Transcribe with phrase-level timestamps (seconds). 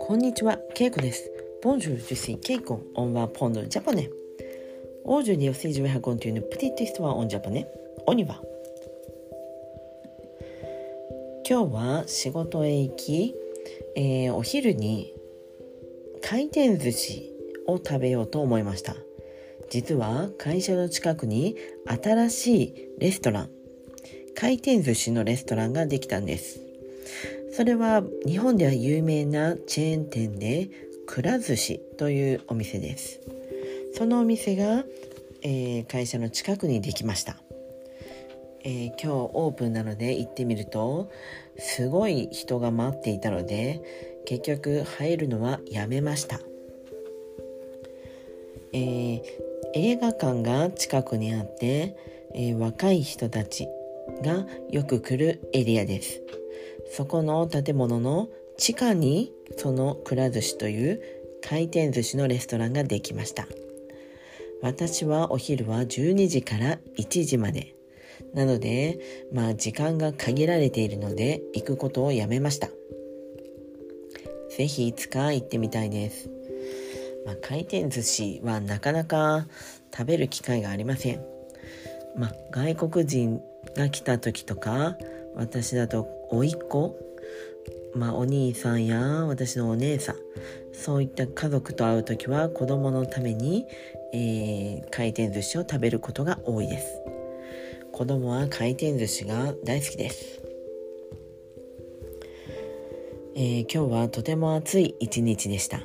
[0.00, 1.30] こんにちは、ケイコです。
[1.62, 4.08] ボンジュール、ジュシー、ケイ、ポンド、ジャパネ。
[5.04, 5.86] オージュニオスイジュ
[6.28, 7.68] いうのプティテストワオンジャパネ。
[8.06, 8.40] オニバ。
[11.46, 13.34] 今日は仕事へ行き、
[13.96, 15.12] え、お昼に
[16.22, 17.34] 回転寿司
[17.66, 18.96] を食べようと思いました。
[19.68, 21.54] 実は会社の近くに
[22.02, 23.59] 新しいレストラン
[24.34, 26.60] 回転寿司のレストランができたんです。
[27.52, 30.70] それは日本では有名なチェーン店で
[31.06, 33.20] くら寿司というお店です。
[33.94, 34.84] そのお店が、
[35.42, 37.36] えー、会社の近くにできました。
[38.62, 41.10] えー、今日オープンなので行ってみると
[41.58, 46.40] すごい人が待っていたので結局入るのはやめました、
[48.72, 49.22] えー、
[49.74, 51.96] 映画館が近くにあって、
[52.34, 53.68] えー、若い人たち
[54.22, 56.22] がよく来るエリアです。
[56.92, 61.02] そこの建物の地下にそのくら寿司という
[61.42, 63.46] 回転寿司のレストランができました。
[64.62, 67.74] 私はお昼は12時から1時まで。
[68.34, 68.98] なので
[69.32, 72.68] まあ時間が限られているので行くことをやめました。
[74.50, 76.28] ぜひいつか行ってみたいです、
[77.24, 79.46] まあ、回転寿司はなかなか
[79.96, 81.24] 食べる機会がありません。
[82.16, 83.40] まあ、外国人
[83.76, 84.96] が来た時とか
[85.34, 86.98] 私だと甥っ子
[87.94, 90.16] まあお兄さんや私のお姉さん
[90.72, 93.66] そういった家族と会う時は子供のために、
[94.12, 97.02] えー、回転寿司を食べることが多いです。
[97.92, 100.40] 子供は回転寿司が大好きです、
[103.34, 105.80] えー、今日はとても暑い一日でした。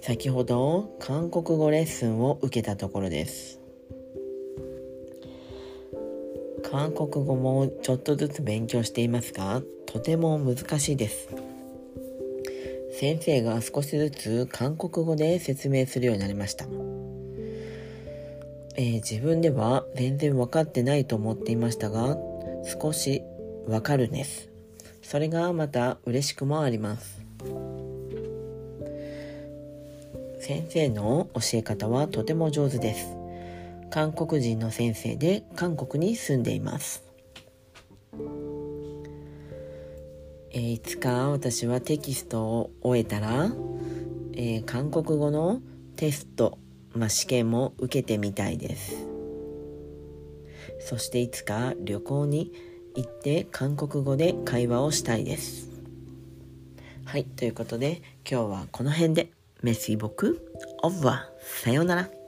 [0.00, 3.61] 先ほど韓国語レッスンを受けたところです。
[6.72, 11.28] 韓国語もちょっとずつ勉強していますがとても難しいです。
[12.98, 16.66] 先生が少しずつ韓国語で説明するようになりました、
[18.76, 22.16] えー、自分では全然分かってないと思っていましたが
[22.80, 23.22] 少し
[23.66, 24.48] わかるんです。
[25.02, 27.20] それがまた嬉しくもあります。
[30.40, 33.21] 先生の教え方はとても上手です。
[33.92, 37.04] 韓国人の先生で韓国に住んでいます、
[40.50, 43.52] えー、いつか私はテキストを終えたら、
[44.32, 45.60] えー、韓国語の
[45.96, 46.58] テスト、
[46.94, 49.06] まあ、試験も受けてみたいです。
[50.80, 52.50] そしていつか旅行に
[52.96, 55.68] 行って韓国語で会話をしたいです。
[57.04, 59.32] はいということで今日はこの辺で。
[59.62, 60.44] メッシー僕
[60.82, 62.21] オブはさようなら。